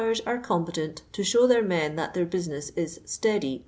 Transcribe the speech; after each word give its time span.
* 0.01 0.01
are 0.01 0.41
con^petent 0.41 1.01
to 1.11 1.21
I 1.21 1.25
show 1.25 1.45
their 1.45 1.61
men 1.61 1.95
tliit 1.95 2.15
their 2.15 2.25
business 2.25 2.71
is 2.75 2.97
sfmi/if 3.05 3.41
v. 3.41 3.59